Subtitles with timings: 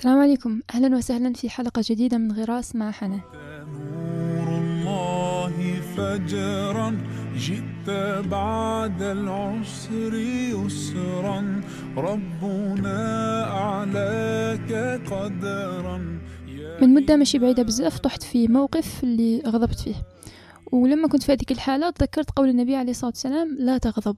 [0.00, 0.60] السلام عليكم.
[0.74, 3.20] أهلا وسهلا في حلقة جديدة من غراس مع حنان.
[3.66, 6.98] نور الله فجرا.
[7.36, 7.90] جئت
[8.24, 11.60] بعد العسر يسرا.
[11.96, 14.72] ربنا أعلاك
[15.12, 16.20] قدرا.
[16.82, 19.94] من مدة ماشي بعيدة بزاف طحت في موقف اللي غضبت فيه.
[20.72, 24.16] ولما كنت في هذيك الحالة تذكرت قول النبي عليه الصلاة والسلام لا تغضب.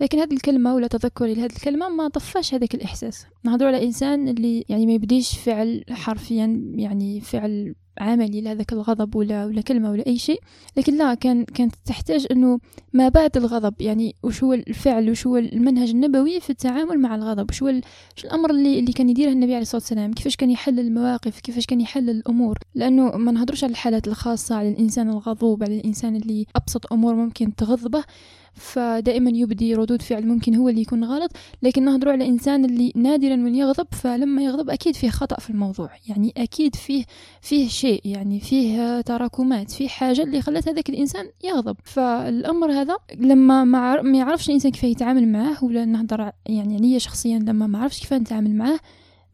[0.00, 3.26] لكن هذه الكلمة ولا تذكري لهذه الكلمة ما طفاش هذاك الإحساس.
[3.44, 9.44] نهضروا على إنسان اللي يعني ما يبديش فعل حرفيا يعني فعل عملي لهذاك الغضب ولا
[9.46, 10.40] ولا كلمة ولا أي شيء.
[10.76, 12.58] لكن لا كان كانت تحتاج أنه
[12.92, 17.50] ما بعد الغضب يعني وش هو الفعل وش هو المنهج النبوي في التعامل مع الغضب؟
[17.50, 17.82] وش هو ال-
[18.16, 21.66] وش الأمر اللي اللي كان يديره النبي عليه الصلاة والسلام؟ كيفاش كان يحل المواقف؟ كيفاش
[21.66, 26.46] كان يحل الأمور؟ لأنه ما نهضرش على الحالات الخاصة على الإنسان الغضوب على الإنسان اللي
[26.56, 28.04] أبسط أمور ممكن تغضبه.
[28.54, 31.30] فدائما يبدي ردود فعل ممكن هو اللي يكون غلط
[31.62, 35.90] لكن نهضروا على إنسان اللي نادرا من يغضب فلما يغضب أكيد فيه خطأ في الموضوع.
[36.08, 37.04] يعني أكيد فيه
[37.40, 41.76] فيه شيء يعني فيه تراكمات فيه حاجة اللي خلت هذاك الإنسان يغضب.
[41.84, 46.98] فالأمر هذا لما ما عر- ما يعرفش الإنسان كيف يتعامل معاه ولا نهضر يعني عليا
[46.98, 48.78] شخصيا لما ما عرفش كيف نتعامل معاه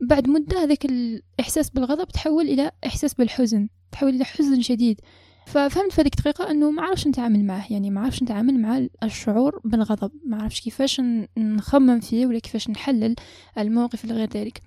[0.01, 5.01] بعد مدة هذاك الإحساس بالغضب تحول إلى إحساس بالحزن تحول إلى حزن شديد.
[5.51, 9.61] ففهمت في هذيك الدقيقة أنه ما عرفش نتعامل معاه يعني ما عرفش نتعامل مع الشعور
[9.65, 11.01] بالغضب ما عرفش كيفاش
[11.39, 13.15] نخمم فيه ولا كيفاش نحلل
[13.59, 14.61] الموقف اللي غير ذلك.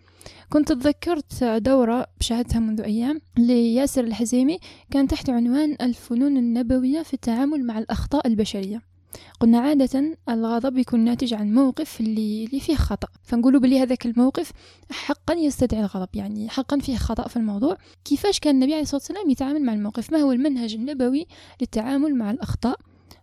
[0.50, 4.60] كنت تذكرت دورة شاهدتها منذ أيام لياسر الحزيمي
[4.92, 8.82] كان تحت عنوان الفنون النبوية في التعامل مع الأخطاء البشرية.
[9.40, 13.08] قلنا عادة الغضب يكون ناتج عن موقف اللي, اللي فيه خطأ.
[13.24, 14.52] فنقولوا بلي هذاك الموقف
[14.92, 17.78] حقا يستدعي الغضب يعني حقا فيه خطأ في الموضوع.
[18.06, 21.28] كيفاش كان النبي عليه الصلاة والسلام يتعامل مع الموقف؟ ما هو المنهج النبوي
[21.62, 22.80] للتعامل مع الأخطاء؟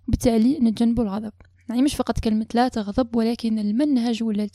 [0.08, 1.32] وبالتالي نتجنب الغضب.
[1.70, 4.48] يعني مش فقط كلمة لا تغضب ولكن المنهج ولا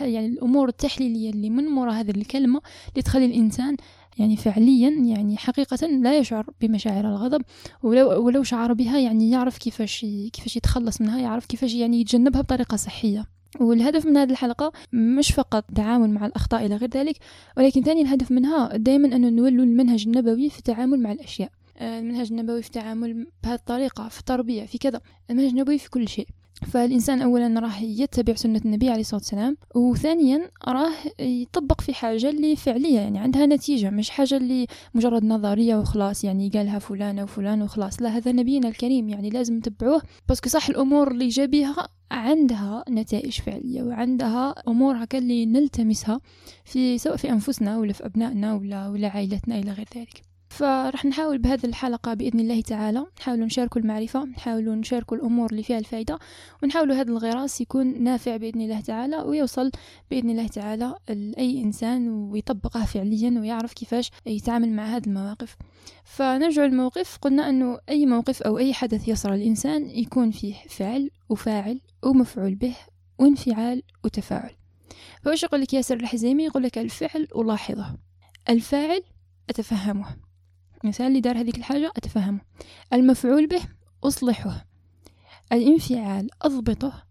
[0.00, 3.76] يعني الأمور التحليلية اللي من وراء هذه الكلمة اللي تخلي الإنسان
[4.18, 7.42] يعني فعليا يعني حقيقة لا يشعر بمشاعر الغضب
[7.82, 12.76] ولو, ولو شعر بها يعني يعرف كيفاش كيفاش يتخلص منها يعرف كيفاش يعني يتجنبها بطريقة
[12.76, 13.26] صحية.
[13.60, 17.16] والهدف من هذه الحلقة مش فقط التعامل مع الأخطاء إلى غير ذلك
[17.56, 21.50] ولكن ثاني الهدف منها دائما أن نولوا المنهج النبوي في التعامل مع الأشياء.
[21.78, 25.00] آه، المنهج النبوي في التعامل بهذه الطريقة في التربية في كذا.
[25.30, 26.26] المنهج النبوي في كل شيء.
[26.62, 32.56] فالإنسان أولا راه يتبع سنة النبي عليه الصلاة والسلام وثانيا راه يطبق في حاجة اللي
[32.56, 38.02] فعلية يعني عندها نتيجة مش حاجة اللي مجرد نظرية وخلاص يعني قالها فلانة وفلان وخلاص
[38.02, 43.40] لا هذا نبينا الكريم يعني لازم نتبعوه باسكو صح الأمور اللي جا بها عندها نتائج
[43.40, 46.20] فعلية وعندها أمور هكا اللي نلتمسها
[46.64, 50.25] في سواء في أنفسنا ولا في أبنائنا ولا ولا عائلتنا إلى غير ذلك.
[50.56, 53.06] فراح نحاول بهذه الحلقة بإذن الله تعالى.
[53.20, 56.18] نحاول نشارك المعرفة نحاول نشارك الأمور اللي فيها الفائدة
[56.62, 59.70] ونحاول هذا الغراس يكون نافع بإذن الله تعالى ويوصل
[60.10, 65.56] بإذن الله تعالى لأي إنسان ويطبقه فعليا ويعرف كيفاش يتعامل مع هذه المواقف.
[66.04, 71.80] فنرجع الموقف قلنا أنه أي موقف أو أي حدث يصل الإنسان يكون فيه فعل وفاعل
[72.02, 72.76] ومفعول به
[73.18, 74.50] وانفعال وتفاعل.
[75.24, 77.96] فوش يقول لك ياسر الحزيمي؟ يقول لك الفعل ألاحظه
[78.48, 79.02] الفاعل
[79.50, 80.25] أتفهمه.
[80.80, 82.40] الإنسان اللي دار هذيك الحاجة أتفهمه.
[82.92, 83.60] المفعول به
[84.04, 84.66] أصلحه.
[85.52, 87.06] الانفعال أضبطه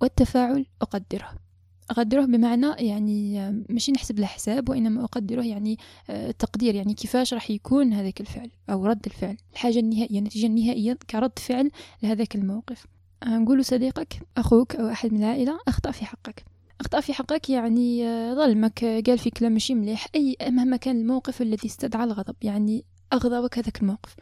[0.00, 1.44] والتفاعل أقدره.
[1.90, 5.78] أقدره بمعنى يعني ماشي نحسب له حساب وإنما أقدره يعني
[6.10, 9.36] آه، تقدير يعني كيفاش راح يكون هذاك الفعل أو رد الفعل.
[9.52, 11.70] الحاجة النهائية النتيجة النهائية كرد فعل
[12.02, 12.86] لهذاك الموقف.
[13.22, 16.44] آه، نقول صديقك أخوك أو أحد من العائلة أخطأ في حقك.
[16.80, 20.06] أخطأ في حقك يعني آه، ظلمك قال في كلام ماشي مليح.
[20.14, 24.16] أي مهما كان الموقف الذي استدعى الغضب يعني أغضبك هذاك الموقف.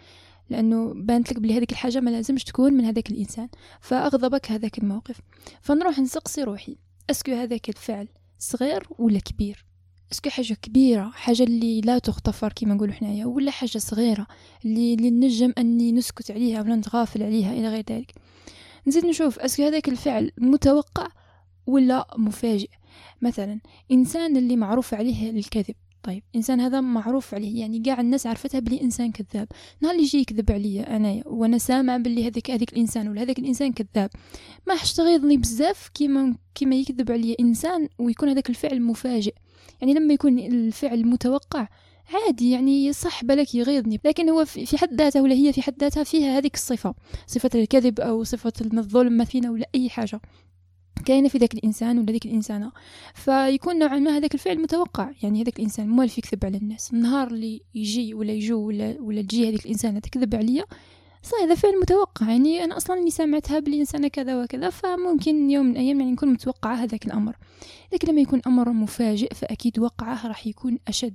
[0.50, 3.48] لأنه بانت لك بلي هذيك الحاجة ما لازمش تكون من هذاك الإنسان.
[3.80, 5.20] فأغضبك هذاك الموقف.
[5.60, 6.76] فنروح نسقسي روحي.
[7.10, 8.08] est-ce que هذاك الفعل
[8.38, 9.66] صغير ولا كبير؟
[10.12, 14.26] est-ce que حاجة كبيرة حاجة اللي لا تغتفر كما نقولوا حنايا ولا حاجة صغيرة
[14.64, 18.12] اللي, اللي نجم أني نسكت عليها ولا نتغافل عليها إلى غير ذلك.
[18.86, 21.08] نزيد نشوف أسكو هذاك الفعل متوقع
[21.66, 22.68] ولا مفاجئ.
[23.22, 23.60] مثلا
[23.92, 25.74] إنسان اللي معروف عليه الكذب.
[26.02, 29.48] طيب إنسان هذا معروف عليه يعني قاع الناس عرفتها بلي إنسان كذاب.
[29.80, 33.72] نهار اللي يجي يكذب عليا أنايا وأنا سامع بلي هذاك هذاك الإنسان ولا هذاك الإنسان
[33.72, 34.10] كذاب.
[34.66, 39.34] ما حش تغيظني بزاف كيما كيما يكذب عليا إنسان ويكون هذاك الفعل مفاجئ.
[39.80, 41.68] يعني لما يكون الفعل متوقع
[42.14, 46.04] عادي يعني صح بالك يغيظني لكن هو في حد ذاته ولا هي في حد ذاتها
[46.04, 46.94] فيها هذيك الصفة.
[47.26, 50.20] صفة الكذب أو صفة الظلم مثلا ولا أي حاجة.
[51.04, 52.72] كاينة في ذاك الإنسان ولا ذيك الإنسانة.
[53.14, 55.10] فيكون نوعا ما هذاك الفعل متوقع.
[55.22, 56.92] يعني هذاك الإنسان موالف يكذب على الناس.
[56.92, 60.64] النهار اللي يجي ولا يجو ولا ولا تجي هذيك الإنسانة تكذب عليا
[61.22, 62.28] صح هذا فعل متوقع.
[62.30, 66.28] يعني أنا أصلا اللي سمعتها بلي إنسانة كذا وكذا فممكن يوم من الأيام يعني نكون
[66.28, 67.36] متوقعة هذاك الأمر.
[67.92, 71.14] لكن لما يكون أمر مفاجئ فأكيد وقعه راح يكون أشد.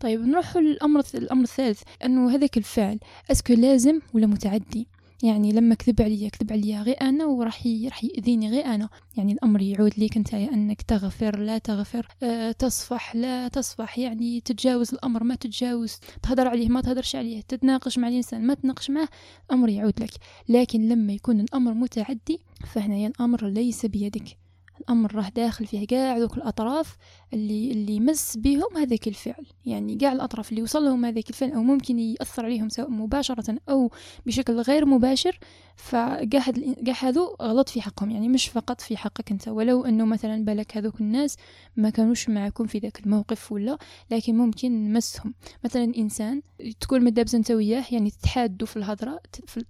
[0.00, 2.98] طيب نروح للأمر الأمر الثالث أنه هذاك الفعل
[3.30, 4.86] أسكو لازم ولا متعدي؟
[5.22, 8.88] يعني لما كذب عليا كذب عليا غير أنا وراح راح يأذيني غير أنا.
[9.16, 13.98] يعني الأمر يعود ليك أنت أنك تغفر لا تغفر أه تصفح لا تصفح.
[13.98, 15.96] يعني تتجاوز الأمر ما تتجاوز.
[16.22, 17.40] تهدر عليه ما تهدرش عليه.
[17.40, 19.08] تتناقش مع الإنسان ما تناقش معه
[19.50, 20.10] الأمر يعود لك.
[20.48, 22.40] لكن لما يكون الأمر متعدي
[22.72, 24.36] فهنا الأمر ليس بيدك.
[24.80, 26.96] الأمر راه داخل فيه كاع ذوك الأطراف.
[27.32, 29.46] اللي اللي مس بهم هذاك الفعل.
[29.66, 33.90] يعني كاع الأطراف اللي وصل لهم هذاك الفعل أو ممكن يأثر عليهم سواء مباشرة أو
[34.26, 35.38] بشكل غير مباشر
[35.76, 36.44] فكاع
[36.86, 38.10] كاع هذو غلط في حقهم.
[38.10, 39.48] يعني مش فقط في حقك أنت.
[39.48, 41.36] ولو أنه مثلا بالك هذوك الناس
[41.76, 43.78] ما كانوش معكم في ذاك الموقف ولا
[44.10, 45.34] لكن ممكن مسهم.
[45.64, 46.42] مثلا إنسان
[46.80, 49.20] تكون مدابز انت وياه يعني تتحادوا في الهضرة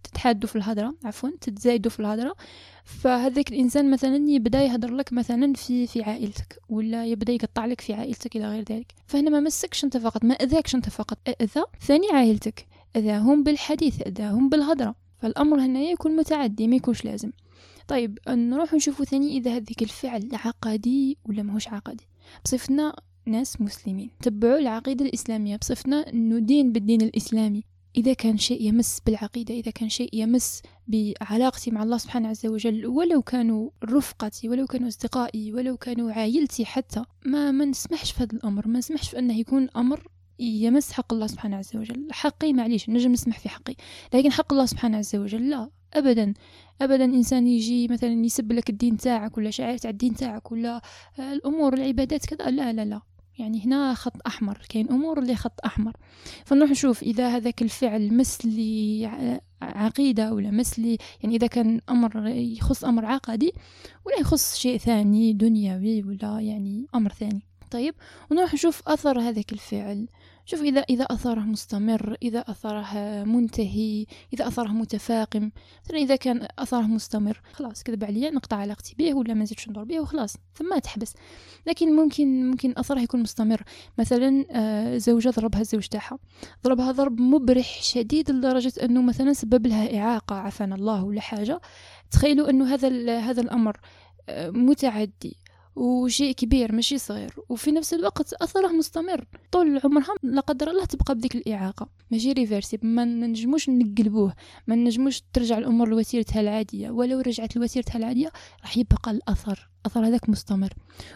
[0.03, 2.35] تتحادوا في الهضرة عفوا تتزايدوا في الهضرة.
[2.85, 7.95] فهذاك الإنسان مثلا يبدأ يهضر لك مثلا في في عائلتك ولا يبدأ يقطع لك في
[7.95, 8.95] عائلتك إلى غير ذلك.
[9.07, 11.19] فهنا ما مسكش أنت فقط ما أذاكش أنت فقط.
[11.41, 12.67] أذى ثاني عائلتك.
[12.97, 14.95] أذاهم بالحديث أذاهم بالهضرة.
[15.19, 17.31] فالأمر هنا يكون متعدي ما يكونش لازم.
[17.89, 22.09] طيب نروح نشوفوا ثاني إذا هذيك الفعل عقدي ولا ماهوش عقدي.
[22.45, 24.11] بصفتنا ناس مسلمين.
[24.23, 25.57] تبعوا العقيدة الإسلامية.
[25.57, 27.65] بصفتنا ندين بالدين الإسلامي.
[27.97, 32.87] إذا كان شيء يمس بالعقيدة إذا كان شيء يمس بعلاقتي مع الله سبحانه عز وجل
[32.87, 38.33] ولو كانوا رفقتي ولو كانوا أصدقائي ولو كانوا عائلتي حتى ما ما نسمحش في هذا
[38.33, 40.09] الأمر ما نسمحش في أنه يكون أمر
[40.39, 42.09] يمس حق الله سبحانه عز وجل.
[42.11, 43.75] حقي معليش نجم نسمح في حقي
[44.15, 46.35] لكن حق الله سبحانه عز وجل لا ابدا.
[46.81, 50.83] ابدا إنسان يجي مثلا يسب لك الدين تاعك ولا شعائر تاع الدين تاعك ولا
[51.19, 53.01] الأمور العبادات كذا لا لا لا.
[53.39, 55.93] يعني هنا خط أحمر كاين أمور اللي خط أحمر.
[56.45, 59.11] فنروح نشوف إذا هذاك الفعل مثلي
[59.63, 63.53] عقيدة ولا مثلي يعني إذا كان أمر يخص أمر عقدي
[64.07, 67.43] ولا يخص شيء ثاني دنيوي ولا يعني أمر ثاني.
[67.71, 67.95] طيب
[68.31, 70.09] ونروح نشوف أثر هذاك الفعل.
[70.49, 72.95] شوف إذا إذا أثره مستمر إذا أثره
[73.25, 75.51] منتهي إذا أثره متفاقم
[75.85, 79.85] مثلا إذا كان أثره مستمر خلاص كذب عليا نقطع علاقتي به ولا ما نزيدش ندور
[79.85, 81.15] به وخلاص ثم تحبس.
[81.67, 83.63] لكن ممكن ممكن أثره يكون مستمر.
[83.99, 86.19] مثلا آه، زوجة ضربها الزوج تاعها.
[86.65, 91.61] ضربها ضرب مبرح شديد لدرجة أنه مثلا سبب لها إعاقة عافانا الله ولا حاجة.
[92.11, 93.77] تخيلوا أنه هذا هذا الأمر
[94.29, 95.37] آه، متعدي.
[95.77, 97.35] وشيء كبير ماشي صغير.
[97.49, 99.25] وفي نفس الوقت أثره مستمر.
[99.53, 101.89] طول عمرها لا قدر الله تبقى بديك الإعاقة.
[102.11, 104.35] ماشي ريفيرسي ما نجموش نقلبوه.
[104.67, 106.91] ما نجموش ترجع الأمور لوتيرتها العادية.
[106.91, 108.31] ولو رجعت لوتيرتها العادية
[108.63, 109.69] راح يبقى الأثر.
[109.87, 110.73] أثر هذاك مستمر.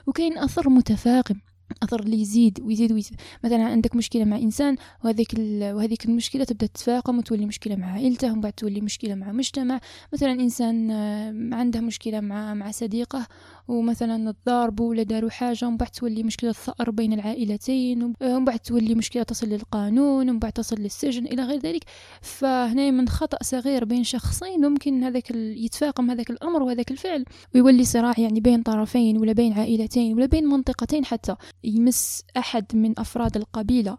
[0.07, 1.35] وكاين أثر متفاقم.
[1.83, 3.21] أثر اللي يزيد ويزيد ويزيد.
[3.45, 8.41] مثلا عندك مشكلة مع إنسان وهذيك وهذيك المشكلة تبدأ تتفاقم وتولي مشكلة مع عائلته ومن
[8.41, 9.81] بعد تولي مشكلة مع مجتمع.
[10.13, 13.27] مثلا إنسان آه، عنده مشكلة مع مع صديقه
[13.69, 18.95] ومثلا تضاربوا ولا داروا حاجة ومن بعد تولي مشكلة ثأر بين العائلتين ومن بعد تولي
[18.95, 21.85] مشكلة تصل للقانون ومن بعد تصل للسجن إلى غير ذلك.
[22.23, 27.25] فهنا من خطأ صغير بين شخصين ممكن هذاك يتفاقم هذاك الأمر وهذاك الفعل
[27.55, 31.37] ويولي صراع يعني بين طرفين ولا بين عائلتين ولا بين منطقتين حتى.
[31.65, 33.99] يمس أحد من أفراد القبيلة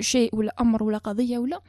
[0.00, 1.60] شيء ولا أمر ولا قضية ولا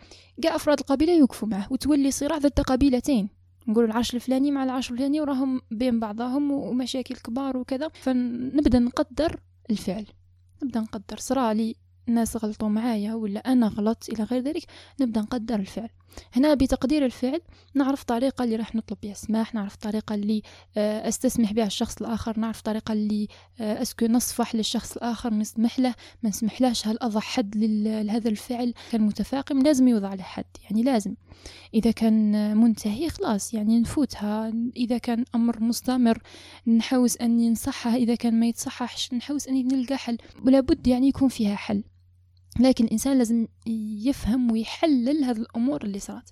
[0.41, 3.29] كاع أفراد القبيلة يوقفوا معه وتولي صراع ذات قبيلتين.
[3.67, 7.89] نقول العشر الفلاني مع العشر الفلاني وراهم بين بعضهم ومشاكل كبار وكذا.
[7.93, 9.39] فنبدأ نقدر
[9.69, 10.05] الفعل.
[10.63, 11.75] نبدأ نقدر صرا لي
[12.07, 14.65] الناس غلطوا معايا ولا أنا غلطت إلى غير ذلك
[15.01, 15.89] نبدأ نقدر الفعل.
[16.33, 17.41] هنا بتقدير الفعل
[17.75, 20.41] نعرف طريقة اللي راح نطلب بها السماح نعرف طريقة اللي
[20.77, 23.27] آه، أستسمح بها الشخص الآخر نعرف طريقة اللي
[23.61, 29.01] آه، أسكو نصفح للشخص الآخر نسمح له ما نسمحلاش هل أضع حد لهذا الفعل؟ كان
[29.01, 31.15] متفاقم لازم يوضع له حد يعني لازم.
[31.73, 34.53] إذا كان منتهي خلاص يعني نفوتها.
[34.75, 36.17] إذا كان أمر مستمر
[36.67, 40.17] نحوس أني نصحها إذا كان ما يتصححش نحوس أني نلقى حل.
[40.45, 41.83] ولا بد يعني يكون فيها حل.
[42.59, 43.47] لكن الإنسان لازم
[44.05, 46.29] يفهم ويحلل هذه الأمور اللي صارت.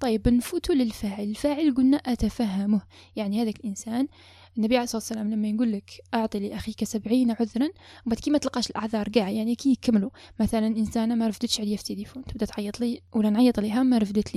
[0.00, 1.24] طيب نفوتوا للفاعل.
[1.24, 2.82] الفاعل قلنا أتفهمه.
[3.16, 4.08] يعني هذاك الإنسان
[4.56, 7.68] النبي عليه الصلاة والسلام لما يقول لك أعطي لأخيك سبعين عذرا
[8.06, 10.10] وبعد كي ما تلقاش الأعذار كاع يعني كي يكملوا.
[10.40, 14.34] مثلا إنسانة ما رفدتش عليا في التليفون تبدأ تعيط لي ولا نعيط ليها ما رفدت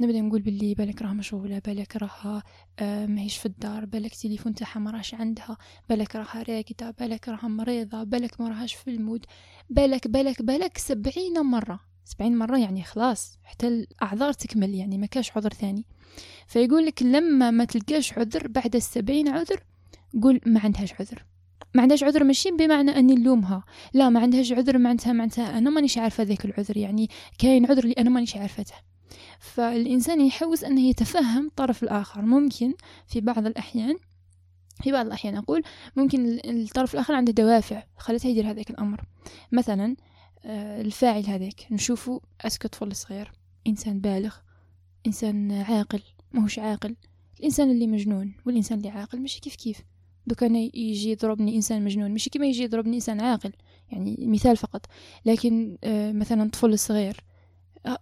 [0.00, 2.42] نبدأ نقول باللي بالك راها مشغولة بالك راها
[2.78, 5.56] آه ماهيش في الدار بالك تليفون تاعها ما راهش عندها
[5.88, 9.26] بالك راها راقده بالك راها مريضة بالك ما راهاش في ال mood
[9.70, 11.80] بالك بالك بالك سبعين مرة.
[12.04, 15.84] سبعين مرة يعني خلاص حتى الأعذار تكمل يعني ما كاش عذر ثاني.
[16.46, 19.64] فيقول لك لما ما تلقاش عذر بعد السبعين عذر
[20.22, 21.24] قول ما عندهاش عذر.
[21.74, 23.64] ما عندهاش عذر ماشي بمعنى أني نلومها.
[23.94, 27.94] لا ما عندهاش عذر معناتها معناتها أنا مانيش عارفة ذاك العذر يعني كاين عذر اللي
[27.98, 28.74] أنا مانيش عارفته.
[29.40, 32.22] فالإنسان يحوس أنه يتفهم الطرف الآخر.
[32.22, 32.74] ممكن
[33.06, 33.96] في بعض الأحيان
[34.82, 35.62] في بعض الأحيان أقول
[35.96, 39.04] ممكن الطرف الآخر عنده دوافع خلته يدير هذاك الأمر.
[39.52, 39.96] مثلا
[40.44, 43.32] آه، الفاعل هذاك نشوفه أسكت طفل صغير
[43.66, 44.34] إنسان بالغ
[45.06, 46.02] إنسان عاقل
[46.32, 46.96] ماهوش عاقل.
[47.40, 49.82] الإنسان اللي مجنون والإنسان اللي عاقل مش كيف كيف.
[50.26, 53.52] دو كان يجي يضربني إنسان مجنون مش كيما يجي يضربني إنسان عاقل.
[53.92, 54.86] يعني مثال فقط.
[55.24, 57.24] لكن آه، مثلا طفل صغير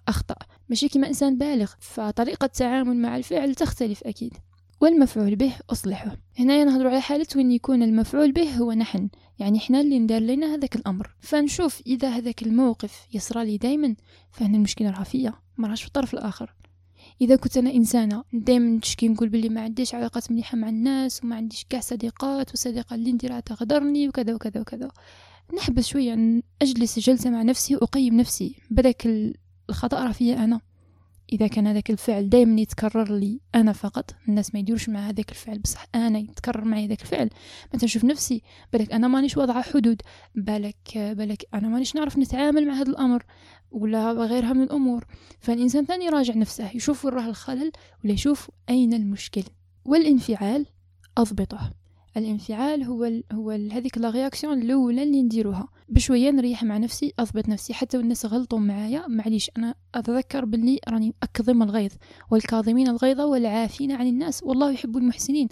[0.09, 0.37] أخطأ.
[0.69, 4.33] ماشي كيما إنسان بالغ فطريقة التعامل مع الفعل تختلف أكيد.
[4.81, 6.17] والمفعول به أصلحه.
[6.39, 10.55] هنا نهضر على حالة وين يكون المفعول به هو نحن يعني إحنا اللي ندار لنا
[10.55, 11.15] هذاك الأمر.
[11.21, 13.95] فنشوف إذا هذاك الموقف يصرى لي دايما
[14.31, 16.55] فهنا المشكلة راها فيا مراش في الطرف الآخر.
[17.21, 21.37] إذا كنت أنا إنسانة دائما نشكي نقول بلي ما عنديش علاقات مليحة مع الناس وما
[21.37, 24.89] عنديش كاع صديقات وصديقة اللي نديرها تغدرني وكذا وكذا وكذا.
[25.57, 29.07] نحبس شوية اجلس جلسة مع نفسي وأقيم نفسي بدك
[29.71, 30.61] الخطأ راه فيا أنا.
[31.33, 35.59] إذا كان هذاك الفعل دائما يتكرر لي أنا فقط الناس ما يديروش مع هذاك الفعل
[35.59, 37.31] بصح أنا يتكرر معي هذاك الفعل.
[37.75, 38.43] مثلا نشوف نفسي
[38.73, 40.03] بالك أنا مانيش واضعه حدود
[40.35, 43.25] بالك بالك أنا مانيش نعرف نتعامل مع هذا الأمر
[43.71, 45.05] ولا غيرها من الأمور.
[45.41, 47.73] فالإنسان ثاني يراجع نفسه يشوف وين راه الخلل
[48.05, 49.43] ولا يشوف أين المشكل.
[49.85, 50.67] والانفعال
[51.19, 51.84] أضبطه.
[52.17, 55.69] الانفعال هو ال هو هذيك la réaction الأولى اللي نديروها.
[55.89, 61.15] بشوية نريح مع نفسي أضبط نفسي حتى والناس غلطوا معايا معليش أنا أتذكر باللي راني
[61.23, 61.93] أكظم الغيظ
[62.31, 65.49] والكاظمين الغيظ والعافين عن الناس والله يحب المحسنين.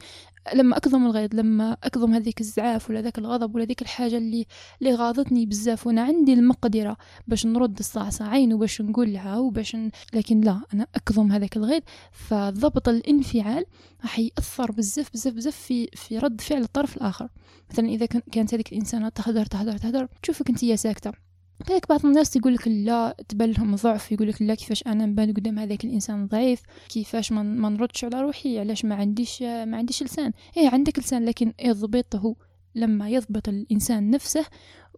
[0.55, 4.47] لما أكظم الغيظ لما أكظم هذيك الزعاف ولا ذاك الغضب ولا ذيك الحاجة اللي
[4.81, 5.87] اللي غاضتني بزاف.
[5.87, 6.97] وأنا عندي المقدرة
[7.27, 9.91] باش نرد الصعصعين وباش نقول لها وباش ن...
[10.15, 11.83] لكن لا أنا أكظم هذاك الغيظ.
[12.13, 13.65] فضبط الانفعال
[14.03, 17.29] راح يأثر بزاف بزاف بزاف في في رد فعل الطرف الآخر.
[17.71, 21.32] مثلا إذا كانت هذيك الإنسانة تهدر تهدر تهدر تشوفك أنت ساكتة.
[21.71, 25.33] هيك بعض الناس يقول لك لا تبان لهم ضعف يقول لك لا كيفاش أنا نبان
[25.33, 30.33] قدام هذاك الإنسان ضعيف كيفاش ما نردش على روحي علاش ما عنديش ما عنديش لسان.
[30.57, 32.37] إيه عندك لسان لكن يضبطه.
[32.75, 34.47] لما يضبط الإنسان نفسه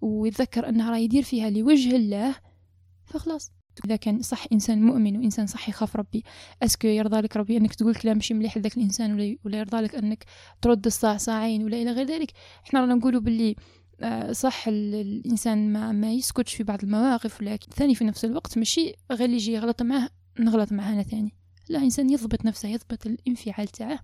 [0.02, 2.35] ويتذكر أنه راه يدير فيها لوجه الله
[3.04, 3.52] فخلاص.
[3.85, 6.25] إذا كان صح إنسان مؤمن وإنسان صح يخاف ربي
[6.62, 9.12] أسكو يرضى لك ربي أنك تقول كلام مش مليح لذاك الإنسان
[9.44, 10.25] ولا, يرضى لك أنك
[10.62, 12.33] ترد الصاع صاعين ولا إلى غير ذلك.
[12.66, 13.56] إحنا رانا نقولوا باللي
[14.33, 19.25] صح الإنسان ما, ما يسكتش في بعض المواقف ولكن ثاني في نفس الوقت ماشي غير
[19.25, 20.09] اللي يجي يغلط معاه
[20.41, 21.33] نغلط معاه أنا ثاني.
[21.69, 24.01] لا إنسان يضبط نفسه يضبط الانفعال تاعه.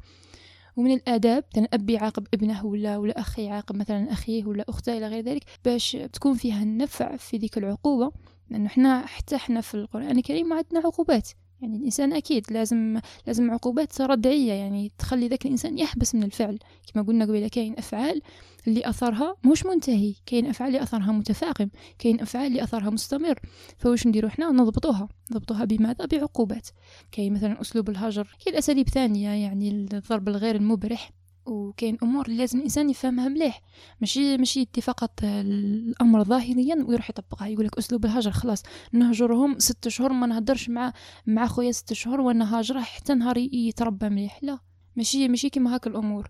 [0.76, 5.08] ومن الآداب مثلا أب يعاقب ابنه ولا ولا أخ يعاقب مثلا أخيه ولا اخته إلى
[5.08, 8.12] غير ذلك باش تكون فيها النفع في ذيك العقوبة.
[8.50, 11.28] لأنه إحنا حتى إحنا في القرآن الكريم ما عندنا عقوبات.
[11.62, 16.58] يعني الإنسان أكيد لازم لازم عقوبات ردعية يعني تخلي ذاك الإنسان يحبس من الفعل.
[16.92, 18.22] كما قلنا قبل كاين أفعال
[18.66, 23.40] اللي أثرها مش منتهي كاين أفعال اللي أثرها متفاقم كاين أفعال اللي أثرها مستمر.
[23.78, 25.08] فواش نديرو حنا؟ نضبطوها.
[25.30, 26.68] نضبطوها بماذا؟ بعقوبات.
[27.12, 31.10] كاين مثلا أسلوب الهجر كاين أساليب ثانية يعني الضرب الغير المبرح.
[31.50, 33.62] وكاين أمور لازم الإنسان يفهمها مليح.
[34.00, 37.48] ماشي ماشي فقط الأمر ظاهريا ويروح يطبقها.
[37.48, 40.92] يقول لك أسلوب الهجر خلاص نهجرهم ست شهور ما نهدرش مع
[41.26, 44.38] مع خويا ست شهور وأنا هاجره حتى نهار يتربى مليح.
[44.42, 44.58] لا
[44.96, 46.28] ماشي ماشي كيما هاك الأمور.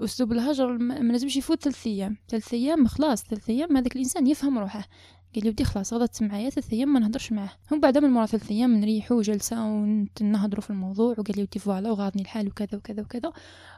[0.00, 2.16] أسلوب الهجر ما لازمش يفوت ثلاث أيام.
[2.28, 4.88] ثلاث أيام خلاص ثلاث أيام هذاك الإنسان يفهم روحه.
[5.36, 7.50] قال لي ودي خلاص غدت معايا ثلاث أيام ما نهضرش معاه.
[7.72, 11.90] هم بعد من مورا ثلاث أيام نريحو جلسه ونهضروا في الموضوع وقال لي ودي فوالا
[11.90, 13.32] وغاضني الحال وكذا وكذا وكذا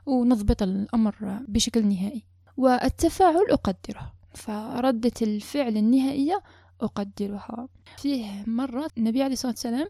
[0.06, 1.14] ونضبط الأمر
[1.48, 2.22] بشكل نهائي.
[2.56, 6.42] والتفاعل أقدره فردة الفعل النهائية
[6.80, 7.68] أقدرها.
[7.96, 9.86] فيه مرة النبي عليه الصلاة والسلام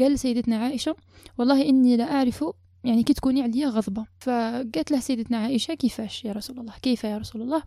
[0.00, 0.96] قال لسيدتنا عائشة
[1.38, 2.44] والله إني لا أعرف
[2.84, 4.06] يعني كي تكوني عليا غضبة.
[4.20, 7.62] فقالت له سيدتنا عائشة كيفاش يا رسول الله؟ كيف يا رسول الله؟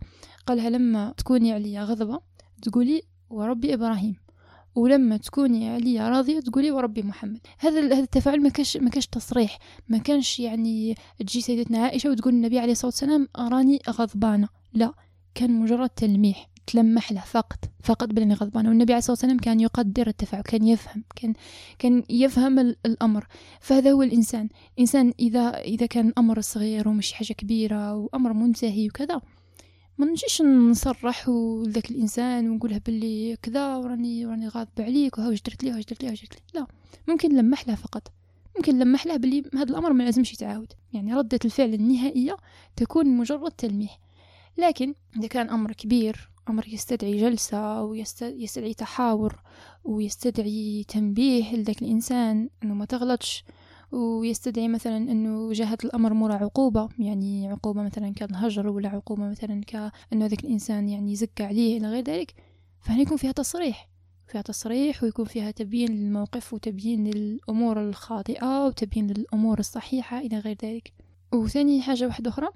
[0.46, 2.20] قالها لما تكوني عليا غضبة
[2.62, 4.16] تقولي وربي إبراهيم.
[4.74, 7.38] ولما تكوني عليا راضية تقولي وربي محمد.
[7.58, 9.58] هذا هذا التفاعل ما كانش ما كانش تصريح.
[9.88, 14.48] ما كانش يعني تجي سيدتنا عائشة وتقول النبي عليه الصلاة والسلام أراني غضبانة.
[14.74, 14.92] لا
[15.34, 16.48] كان مجرد تلميح.
[16.66, 18.68] تلمح له فقط فقط بلاني غضبانة.
[18.68, 21.34] والنبي عليه الصلاة والسلام كان يقدر التفاعل كان يفهم كان
[21.78, 23.26] كان يفهم الأمر.
[23.60, 24.48] فهذا هو الإنسان.
[24.74, 29.20] الانسان اذا إذا كان أمر صغير ومش حاجة كبيرة وأمر منتهي وكذا
[29.98, 35.70] ما نجيش نصرح لذاك الإنسان ونقولها باللي كذا وراني وراني غاضب عليك وهاوش درت لي
[35.70, 36.60] وهاوش درت لي وهاوش درت لي.
[36.60, 36.66] لا
[37.08, 38.12] ممكن نلمح له فقط.
[38.56, 40.72] ممكن نلمح له باللي هذا الأمر ما لازمش يتعاود.
[40.92, 42.36] يعني ردة الفعل النهائية
[42.76, 43.98] تكون مجرد تلميح.
[44.58, 49.40] لكن إذا كان أمر كبير أمر يستدعي جلسة ويستدعي تحاور
[49.84, 53.44] ويستدعي تنبيه لذاك الإنسان إنه ما تغلطش
[53.92, 60.26] ويستدعي مثلا أنه جاهة الأمر مرة عقوبة يعني عقوبة مثلا كالهجر ولا عقوبة مثلا كأنه
[60.26, 62.34] ذاك الإنسان يعني يزك عليه إلى غير ذلك.
[62.80, 63.88] فهنا يكون فيها تصريح
[64.28, 70.92] فيها تصريح ويكون فيها تبيين للموقف وتبيين للأمور الخاطئة وتبيين للأمور الصحيحة إلى غير ذلك.
[71.34, 72.48] وثاني حاجة واحدة أخرى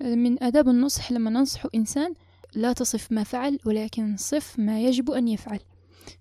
[0.00, 2.14] من آداب النصح لما ننصح إنسان
[2.54, 5.60] لا تصف ما فعل ولكن صف ما يجب أن يفعل.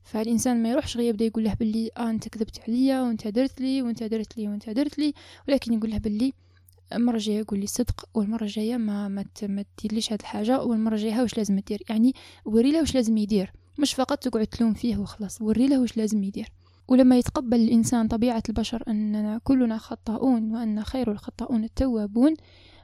[0.03, 3.82] فالإنسان ما يروحش غير يبدأ يقول له باللي آه أنت كذبت عليا وأنت درت لي
[3.82, 5.13] وأنت درت لي وأنت درت لي.
[5.48, 6.34] ولكن يقول له باللي
[6.94, 9.25] المرة الجاية قول لي الصدق والمرة الجاية ما ما,
[9.77, 12.13] تديرليش هاد الحاجة والمرة الجاية واش لازم تدير؟ يعني
[12.46, 13.51] وري له واش لازم يدير.
[13.79, 16.48] مش فقط تقعد تلوم فيه وخلاص وري له واش لازم يدير.
[16.88, 22.36] ولما يتقبل الإنسان طبيعة البشر أننا كلنا خطاؤون وأن خير الخطاؤون التوابون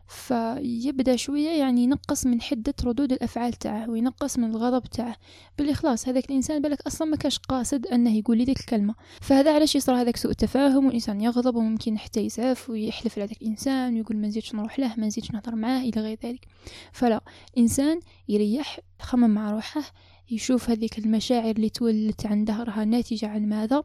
[0.08, 5.16] فيبدأ شوية يعني ينقص من حدة ردود الأفعال تاعه وينقص من الغضب تاعه.
[5.58, 8.96] باللي خلاص هذاك الإنسان بالك أصلا ما كاش قاصد أنه يقول لي ديك الكلمة.
[9.22, 13.96] فهذا علاش يصرى هذاك سوء التفاهم والإنسان يغضب وممكن حتى يسعف ويحلف على ذاك الإنسان
[13.96, 16.48] ويقول ما نزيدش نروح له ما نزيدش نهضر معاه إلى غير ذلك.
[16.92, 17.22] فلا
[17.58, 19.84] إنسان يريح يخمم مع روحه
[20.32, 23.84] يشوف هذيك المشاعر اللي تولت عنده راها ناتجة عن ماذا.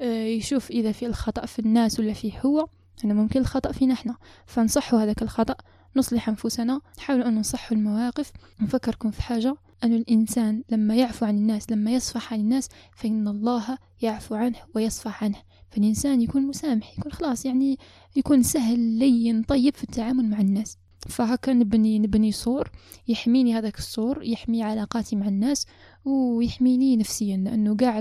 [0.00, 2.68] آه، يشوف إذا في الخطأ في الناس ولا فيه هو.
[3.04, 4.16] أنه ممكن الخطأ فينا إحنا
[4.46, 5.56] فنصحوا هذاك الخطأ
[5.96, 8.32] نصلح أنفسنا نحاول أن نصحوا المواقف.
[8.60, 13.78] نفكركم في حاجة أن الإنسان لما يعفو عن الناس لما يصفح عن الناس فإن الله
[14.02, 15.38] يعفو عنه ويصفح عنه.
[15.70, 17.78] فالإنسان يكون مسامح يكون خلاص يعني
[18.16, 20.78] يكون سهل لين طيب في التعامل مع الناس.
[21.08, 22.70] فهكا نبني نبني سور
[23.08, 25.66] يحميني هذاك السور يحمي علاقاتي مع الناس
[26.04, 27.94] ويحميني نفسيا لأنه قاع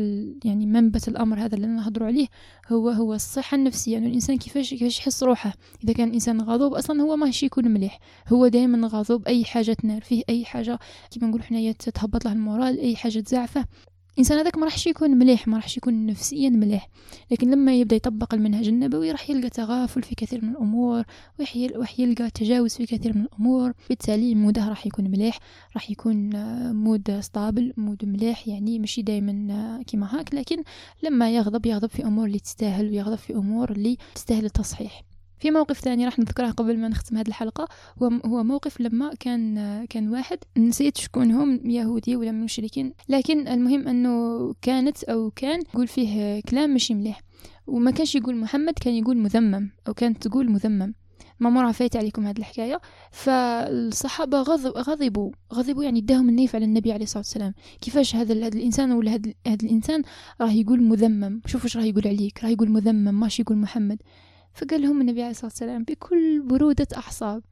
[0.45, 2.27] يعني منبت الأمر هذا اللي نهضروا عليه
[2.71, 3.97] هو هو الصحة النفسية.
[3.97, 5.53] انه الإنسان كيفاش كيفاش يحس روحه؟
[5.83, 7.99] إذا كان الإنسان غضوب أصلا هو ماشي يكون مليح.
[8.27, 10.79] هو دائما غضوب أي حاجة تنار فيه أي حاجة
[11.11, 13.65] كيما نقول حنايا تهبط له المورال أي حاجة تزعفه.
[14.13, 16.89] الإنسان هذاك ما راحش يكون مليح ما راحش يكون نفسيا مليح.
[17.31, 21.03] لكن لما يبدأ يطبق المنهج النبوي راح يلقى تغافل في كثير من الأمور
[21.39, 23.73] راح يلقى تجاوز في كثير من الأمور.
[23.89, 25.39] بالتالي mood ه راح يكون مليح
[25.75, 30.35] راح يكون آه، mood stable mood مليح يعني ماشي دائما آه، كيما هاك.
[30.35, 30.63] لكن
[31.03, 35.10] لما يغضب يغضب في أمور اللي تستاهل ويغضب في أمور اللي تستاهل التصحيح.
[35.41, 37.67] في موقف ثاني راح نذكره قبل ما نختم هذه الحلقة.
[38.01, 42.47] هو هو موقف لما كان كان واحد نسيت شكون هم يهودي ولا من
[43.09, 47.21] لكن المهم أنه كانت أو كان يقول فيه كلام ماشي مليح.
[47.67, 50.93] وما كانش يقول محمد كان يقول مذمم أو كانت تقول مذمم.
[51.39, 52.81] ما مرة فايت عليكم هذه الحكاية.
[53.11, 57.53] فالصحابة غضب غضبوا غضبوا يعني اداهم النيف على النبي عليه الصلاة والسلام.
[57.81, 60.01] كيفاش هذا هذا الإنسان ولا هذا الإنسان
[60.41, 62.43] راه يقول مذمم؟ شوف واش راه يقول عليك.
[62.43, 64.01] راه يقول مذمم ماشي يقول محمد.
[64.53, 67.43] فقال لهم النبي عليه الصلاة والسلام بكل برودة أعصاب.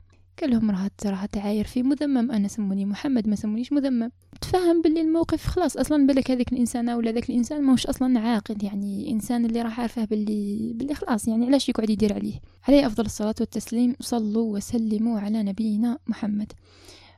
[0.42, 2.32] قال لهم راه راه تعاير في مذمم.
[2.32, 4.12] أنا سموني محمد ما سمونيش مذمم.
[4.42, 8.64] تفهم باللي الموقف خلاص أصلا بالك هذيك الانسانه ولا ذاك الإنسان ماهوش أصلا عاقل.
[8.64, 12.34] يعني إنسان اللي راح عارفه باللي باللي خلاص يعني علاش يقعد يدير عليه؟
[12.68, 13.96] عليه أفضل الصلاة والتسليم.
[14.00, 16.54] صلوا وسلموا على نبينا محمد.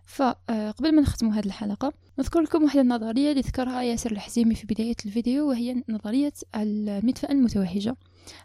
[0.06, 4.96] فقبل ما نختم هذه الحلقة نذكر لكم واحدة النظرية اللي ذكرها ياسر الحزيمي في بداية
[5.06, 7.96] الفيديو وهي نظرية المدفأة المتوهجة.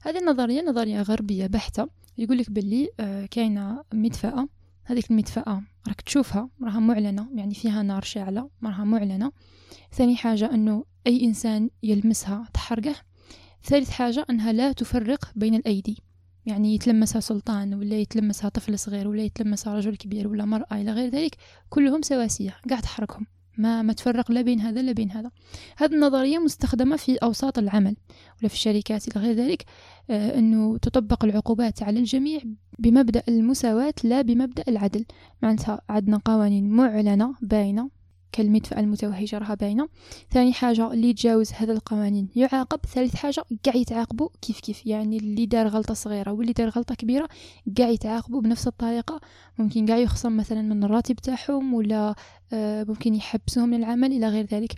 [0.03, 1.88] هذه النظرية نظرية غربية بحتة.
[2.19, 4.49] يقول لك باللي آه، كاينة مدفأة.
[4.85, 9.33] هذيك المدفأة راك تشوفها راها معلنة يعني فيها نار شاعلة راها معلنة.
[9.92, 12.95] ثاني حاجة أنه أي إنسان يلمسها تحرقه.
[13.64, 15.99] ثالث حاجة أنها لا تفرق بين الأيدي.
[16.46, 21.11] يعني يتلمسها سلطان ولا يتلمسها طفل صغير ولا يتلمسها رجل كبير ولا مرأة إلى غير
[21.11, 21.37] ذلك
[21.68, 23.26] كلهم سواسية قاعد تحركهم.
[23.59, 25.30] ما ما تفرق لا بين هذا لا بين هذا.
[25.76, 27.96] هذه النظرية مستخدمة في أوساط العمل
[28.40, 29.64] ولا في الشركات إلى غير ذلك
[30.11, 32.40] آه أنه تطبق العقوبات على الجميع
[32.78, 35.04] بمبدأ المساواة لا بمبدأ العدل.
[35.42, 37.95] معناتها عندنا قوانين معلنة باينة
[38.33, 39.89] كالمدفأة المتوهجة راها باينة.
[40.31, 42.81] ثاني حاجة اللي يتجاوز هذا القوانين يعاقب.
[42.95, 44.87] ثالث حاجة قاع يتعاقبوا كيف كيف.
[44.87, 47.29] يعني اللي دار غلطة صغيرة واللي دار غلطة كبيرة
[47.79, 49.21] قاع يتعاقبوا بنفس الطريقة.
[49.59, 52.15] ممكن قاع يخصم مثلا من الراتب تاعهم ولا
[52.53, 54.75] آه، ممكن يحبسهم من العمل إلى غير ذلك.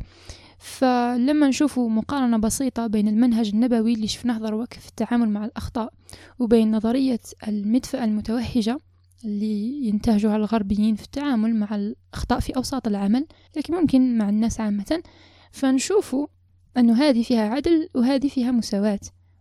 [0.59, 5.93] فلما نشوفوا مقارنة بسيطة بين المنهج النبوي اللي شفناه ذروك في التعامل مع الأخطاء
[6.39, 8.81] وبين نظرية المدفأة المتوهجة
[9.25, 13.27] اللي ينتهجها الغربيين في التعامل مع الأخطاء في أوساط العمل
[13.57, 15.03] لكن ممكن مع الناس عامة.
[15.53, 16.27] فنشوفوا
[16.77, 19.01] أنه هذه فيها عدل وهذه فيها مساواة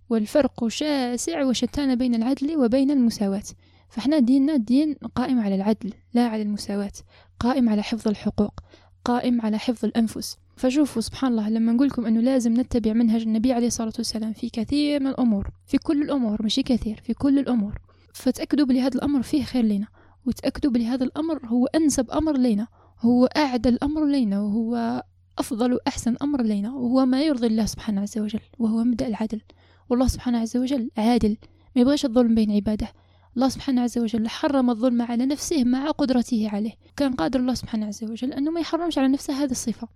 [0.10, 3.44] والفرق شاسع وشتان بين العدل وبين المساواة.
[3.90, 6.92] فإحنا ديننا دين قائم على العدل لا على المساواة
[7.40, 8.60] قائم على حفظ الحقوق
[9.06, 10.38] قائم على حفظ الأنفس.
[10.58, 14.50] فشوفوا سبحان الله لما نقول لكم أنه لازم نتبع منهج النبي عليه الصلاة والسلام في
[14.50, 17.87] كثير من الأمور في كل الأمور مش كثير في كل الأمور.
[18.18, 19.88] فتأكدوا بلي هذا الأمر فيه خير لنا
[20.26, 22.68] وتأكدوا بلي هذا الأمر هو أنسب أمر لنا
[23.00, 25.04] هو أعدل أمر لنا وهو
[25.40, 28.40] أفضل وأحسن أمر لنا وهو ما يرضي الله سبحانه عز وجل.
[28.60, 29.42] وهو مبدأ العدل.
[29.90, 31.38] والله سبحانه عز وجل عادل.
[31.76, 32.88] ما يبغيش الظلم بين عباده.
[33.36, 36.72] الله سبحانه عز وجل حرم الظلم على نفسه مع قدرته عليه.
[36.96, 39.88] كان قادر الله سبحانه عز وجل أنه ما يحرمش على نفسه هذه الصفة.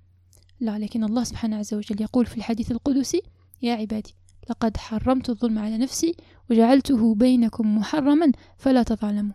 [0.59, 3.21] لا لكن الله سبحانه عز وجل يقول في الحديث القدسي
[3.61, 4.15] يا عبادي
[4.49, 6.15] لقد حرمت الظلم على نفسي
[6.49, 9.33] وجعلته بينكم محرما فلا تظالموا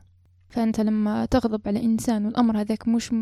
[0.48, 3.12] فأنت لما تغضب على إنسان والأمر هذاك مش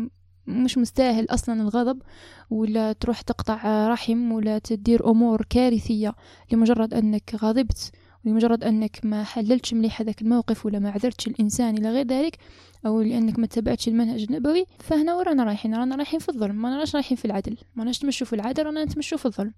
[0.47, 2.01] مش مستاهل أصلا الغضب
[2.49, 6.15] ولا تروح تقطع رحم ولا تدير أمور كارثية
[6.51, 7.91] لمجرد أنك غضبت
[8.25, 12.37] لمجرد أنك ما حللتش مليح هذاك الموقف ولا ما عذرتش الإنسان إلى غير ذلك
[12.85, 17.17] أو لأنك ما تبعتش المنهج النبوي فهنا ورانا رايحين رانا رايحين في الظلم ما رايحين
[17.17, 19.53] في العدل ما راش نمشوا في العدل رانا نتمشوا في الظلم.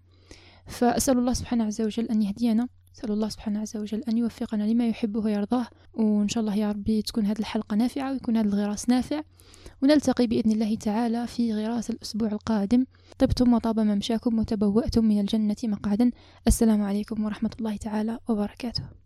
[0.68, 2.68] فأسأل الله سبحانه عز وجل أن يهدينا.
[2.96, 5.68] أسأل الله سبحانه عز وجل أن يوفقنا لما يحبه ويرضاه.
[5.94, 9.22] وإن شاء الله يا ربي تكون هذه الحلقة نافعة ويكون هذا الغراس نافع.
[9.84, 12.86] ونلتقي بإذن الله تعالى في غراس الأسبوع القادم.
[13.20, 16.12] طبتم وطاب ممشاكم وتبوأتم من الجنة مقعدا.
[16.48, 18.98] السلام عليكم ورحمة الله تعالى وبركاته.